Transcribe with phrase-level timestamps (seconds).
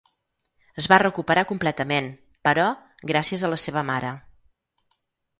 [0.81, 2.07] Es va recuperar completament,
[2.47, 2.65] però,
[3.11, 4.15] gràcies a la seva mare.